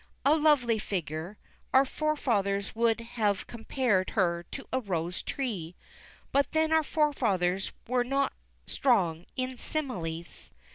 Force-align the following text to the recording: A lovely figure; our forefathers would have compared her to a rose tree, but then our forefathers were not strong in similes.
A 0.25 0.35
lovely 0.35 0.79
figure; 0.79 1.37
our 1.75 1.85
forefathers 1.85 2.73
would 2.75 3.01
have 3.01 3.45
compared 3.45 4.09
her 4.09 4.41
to 4.49 4.67
a 4.73 4.79
rose 4.79 5.21
tree, 5.21 5.75
but 6.31 6.51
then 6.53 6.73
our 6.73 6.81
forefathers 6.81 7.71
were 7.87 8.03
not 8.03 8.33
strong 8.65 9.27
in 9.37 9.59
similes. 9.59 10.49